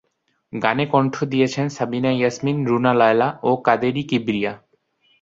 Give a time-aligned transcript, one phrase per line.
[0.53, 4.53] গানে কণ্ঠ দিয়েছেন সাবিনা ইয়াসমিন, রুনা লায়লা ও কাদেরী কিবরিয়া।